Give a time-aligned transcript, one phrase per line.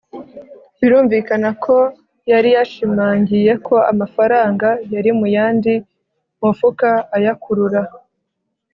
[0.79, 1.77] birumvikana ko
[2.31, 5.73] yari yashimangiye ko amafaranga yari mu yandi
[6.41, 7.81] mufuka, ayakurura